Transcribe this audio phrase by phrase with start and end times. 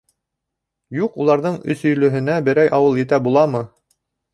[1.01, 3.69] Юҡ, уларҙың Өсөйлөһөнә берәй ауыл етә буламы?